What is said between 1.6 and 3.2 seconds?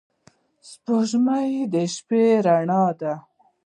د شپې رڼا ده